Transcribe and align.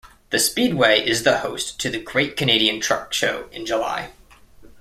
The 0.31 0.39
Speedway 0.39 0.99
is 1.05 1.21
the 1.21 1.41
host 1.41 1.79
to 1.81 1.91
the 1.91 1.99
Great 2.01 2.35
Canadian 2.35 2.81
Truck 2.81 3.13
Show 3.13 3.47
in 3.51 3.67
July. 3.67 4.09